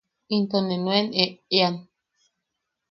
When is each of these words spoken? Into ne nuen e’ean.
Into 0.35 0.57
ne 0.61 0.75
nuen 0.83 1.07
e’ean. 1.23 1.75